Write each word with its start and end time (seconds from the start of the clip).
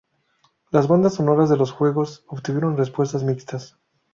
Las 0.71 0.87
bandas 0.87 1.13
sonoras 1.13 1.47
de 1.51 1.57
los 1.57 1.71
juegos 1.73 2.23
obtuvieron 2.27 2.75
respuestas 2.75 3.21
mixtas. 3.23 3.77